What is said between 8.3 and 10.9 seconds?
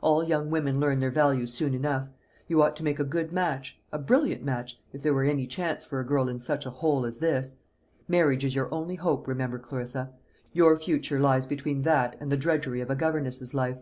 is your only hope, remember, Clarissa. Your